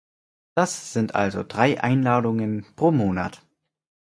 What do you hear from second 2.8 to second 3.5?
Monat.